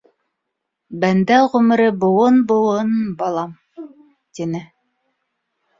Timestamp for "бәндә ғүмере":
1.03-1.87